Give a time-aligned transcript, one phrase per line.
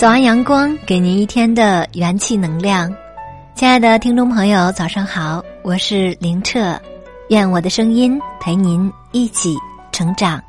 [0.00, 2.90] 早安，阳光，给您一天的元气能量。
[3.54, 6.80] 亲爱的听众朋友，早上好，我是林澈，
[7.28, 9.54] 愿我的声音陪您一起
[9.92, 10.42] 成长。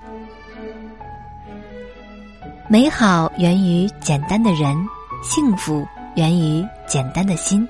[2.70, 4.74] 美好源于简单的人，
[5.22, 7.68] 幸福源于简单的心。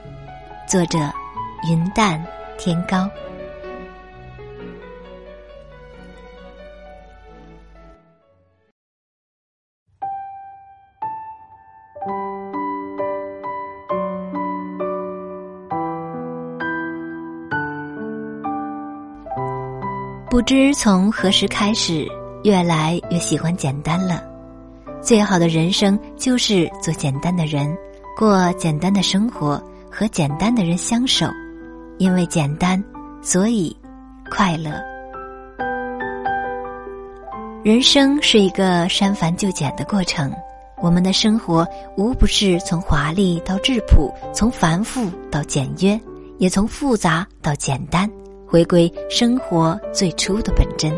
[0.67, 0.99] 作者：
[1.67, 2.23] 云淡
[2.59, 3.09] 天高。
[20.31, 22.07] 不知从何时开始，
[22.45, 24.23] 越来越喜欢简单了。
[25.01, 27.77] 最好的人生就是做简单的人，
[28.17, 31.27] 过简单的生活，和简单的人相守。
[31.97, 32.81] 因为简单，
[33.21, 33.75] 所以
[34.29, 34.71] 快乐。
[37.61, 40.33] 人生是一个删繁就简的过程，
[40.77, 45.99] 我们的生活无不是从华丽到质朴，从繁复到简约，
[46.37, 48.09] 也从复杂到简单。
[48.51, 50.91] 回归生活最初的本真。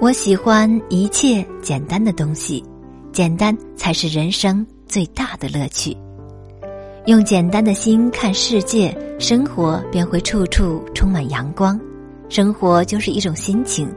[0.00, 2.60] 我喜欢一切简单的东西，
[3.12, 5.96] 简单才是人生最大的乐趣。
[7.06, 11.80] 用简单的心看世界，生活便会处处充满阳光。
[12.28, 13.88] 生活就是一种心情，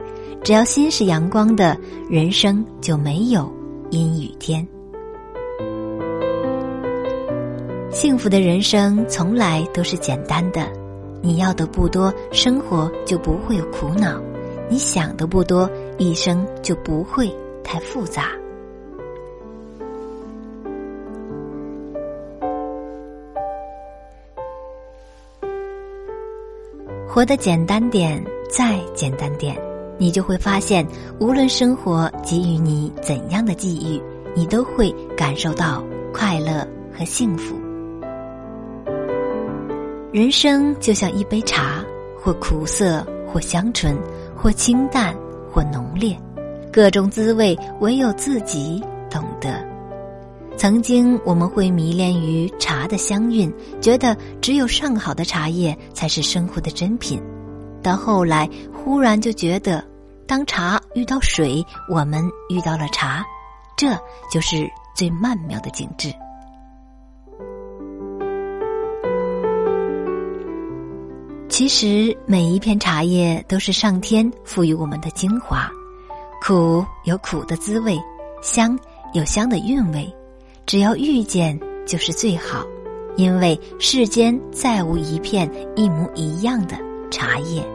[0.44, 1.76] 只要心是阳光的，
[2.08, 3.52] 人生就没有
[3.89, 4.67] 阴雨天。
[7.96, 10.68] 幸福的人生从来都是简单的，
[11.22, 14.20] 你要的不多，生活就不会有苦恼；
[14.70, 18.32] 你想的不多，一生就不会太复杂。
[27.08, 29.56] 活得简单点，再简单点，
[29.98, 30.86] 你就会发现，
[31.17, 34.02] 无论生活给予你怎样的际遇，
[34.36, 35.82] 你都会感受到
[36.14, 37.55] 快乐和幸福。
[40.15, 41.83] 人生就像一杯茶，
[42.17, 43.93] 或苦涩，或香醇，
[44.33, 45.14] 或清淡，
[45.52, 46.17] 或浓烈，
[46.71, 49.61] 各种滋味唯有自己懂得。
[50.55, 57.21] 曾经我们会迷恋于茶的香韵，觉得只有上好的茶叶才是生活的珍品。
[57.83, 59.83] 到后来，忽然就觉得，
[60.25, 61.61] 当茶遇到水，
[61.92, 63.21] 我们遇到了茶，
[63.75, 63.89] 这
[64.31, 64.65] 就是
[64.95, 66.08] 最曼妙的景致。
[71.58, 75.71] 其实每一片茶叶都是上天赋予我们的精华，
[76.42, 77.98] 苦有苦的滋味，
[78.42, 78.77] 香
[79.14, 80.14] 有香的韵味，
[80.66, 81.58] 只要遇见
[81.88, 82.66] 就是最好，
[83.16, 86.76] 因为世间再无一片一模一样的
[87.10, 87.66] 茶叶。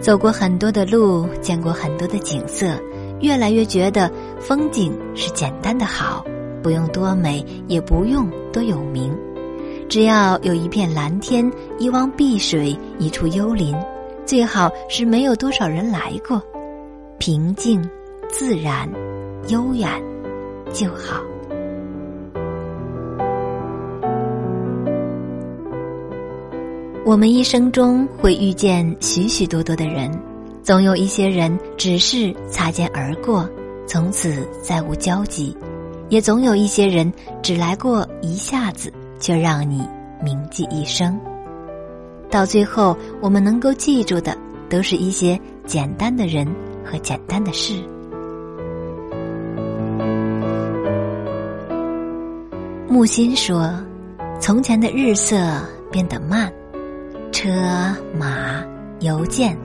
[0.00, 2.74] 走过很多的路，见过很多的景色，
[3.20, 4.10] 越来越觉得
[4.40, 6.24] 风景是简单的好，
[6.62, 9.14] 不用多美，也不用多有名。
[9.92, 13.76] 只要有一片蓝天，一汪碧水，一处幽林，
[14.24, 16.42] 最好是没有多少人来过，
[17.18, 17.86] 平静、
[18.26, 18.88] 自然、
[19.48, 19.86] 悠远
[20.72, 21.22] 就好。
[27.04, 30.10] 我们一生中会遇见许许多多的人，
[30.62, 33.46] 总有一些人只是擦肩而过，
[33.86, 35.54] 从此再无交集；
[36.08, 38.90] 也总有一些人只来过一下子。
[39.22, 39.88] 就让你
[40.20, 41.16] 铭记一生。
[42.28, 44.36] 到最后，我们能够记住的，
[44.68, 46.44] 都是一些简单的人
[46.84, 47.74] 和简单的事。
[52.88, 53.72] 木心说
[54.40, 55.36] ：“从前的日色
[55.88, 56.52] 变得慢，
[57.30, 57.48] 车
[58.18, 58.60] 马
[58.98, 59.56] 邮件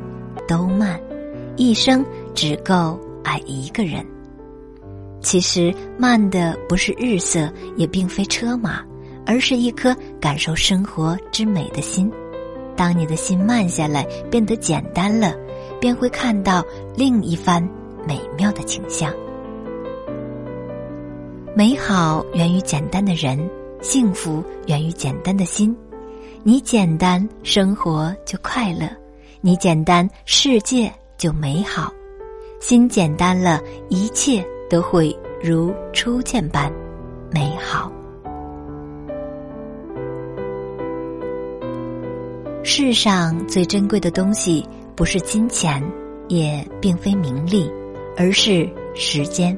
[0.48, 1.00] 都慢，
[1.56, 4.06] 一生只够爱一个人。
[5.20, 8.84] 其实，慢的不是日色，也并非车马。”
[9.28, 12.10] 而是一颗感受生活之美的心。
[12.76, 15.36] 当你的心慢下来，变得简单了，
[15.82, 16.64] 便会看到
[16.96, 17.62] 另一番
[18.08, 19.14] 美妙的景象。
[21.54, 23.38] 美好源于简单的人，
[23.82, 25.76] 幸福源于简单的心。
[26.44, 28.88] 你简单，生活就快乐；
[29.42, 31.92] 你简单，世界就美好。
[32.60, 33.60] 心简单了，
[33.90, 35.14] 一切都会
[35.44, 36.72] 如初见般
[37.32, 37.92] 美好。
[42.80, 44.64] 世上最珍贵的东西，
[44.96, 45.84] 不是金钱，
[46.28, 47.68] 也并非名利，
[48.16, 49.58] 而是时间。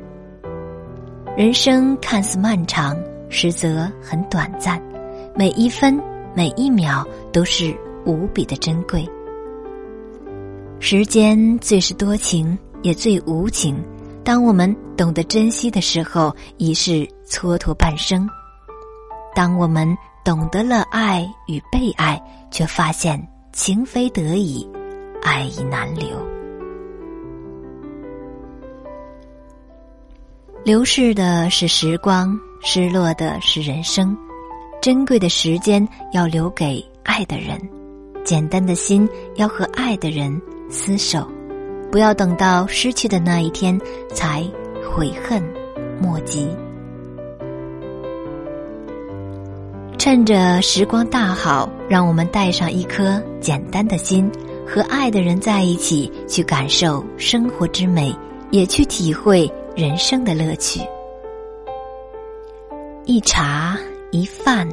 [1.35, 4.81] 人生看似漫长，实则很短暂，
[5.35, 6.01] 每一分
[6.33, 7.75] 每一秒都是
[8.05, 9.05] 无比的珍贵。
[10.79, 13.75] 时间最是多情，也最无情。
[14.23, 18.25] 当我们懂得珍惜的时候，已是蹉跎半生；
[19.35, 19.93] 当我们
[20.29, 22.21] 懂得了爱与被爱，
[22.51, 23.19] 却发现
[23.51, 24.69] 情非得已，
[25.23, 26.07] 爱已难留。
[30.63, 34.15] 流逝的是时光，失落的是人生。
[34.79, 37.59] 珍贵的时间要留给爱的人，
[38.23, 40.39] 简单的心要和爱的人
[40.69, 41.27] 厮守。
[41.91, 43.81] 不要等到失去的那一天
[44.13, 44.47] 才
[44.93, 45.43] 悔恨
[45.99, 46.55] 莫及。
[50.09, 54.27] 趁着时光大好，让我们带上一颗简单的心，
[54.65, 58.11] 和爱的人在一起，去感受生活之美，
[58.49, 60.81] 也去体会人生的乐趣。
[63.05, 63.77] 一茶
[64.09, 64.67] 一饭，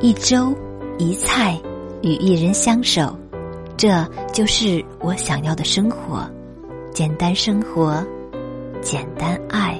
[0.00, 0.52] 一粥
[0.98, 1.56] 一菜，
[2.02, 3.16] 与一人相守，
[3.76, 6.28] 这就是我想要的生活。
[6.92, 8.04] 简单生活，
[8.82, 9.78] 简单爱。